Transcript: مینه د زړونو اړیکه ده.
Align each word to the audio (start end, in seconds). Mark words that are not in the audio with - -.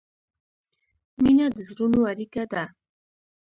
مینه 1.21 1.45
د 1.55 1.57
زړونو 1.69 1.99
اړیکه 2.11 2.43
ده. 2.51 2.63